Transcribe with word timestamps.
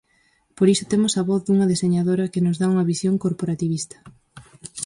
Por 0.57 0.67
iso 0.73 0.89
temos 0.91 1.13
a 1.15 1.21
voz 1.29 1.41
dunha 1.43 1.69
deseñadora, 1.73 2.31
que 2.33 2.43
nos 2.45 2.59
dá 2.61 2.65
unha 2.73 2.87
visión 2.91 3.15
corporativista. 3.25 3.97